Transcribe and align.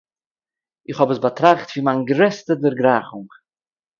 איך 0.87 0.97
האָב 0.99 1.09
עס 1.13 1.19
באַטראַכט 1.23 1.69
ווי 1.71 1.81
מיין 1.85 1.99
גרעסטע 2.09 2.53
דערגרייכונג 2.61 3.29